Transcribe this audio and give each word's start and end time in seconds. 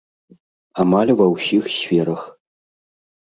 Амаль 0.83 1.11
ва 1.19 1.27
ўсіх 1.33 1.63
сферах. 1.77 2.21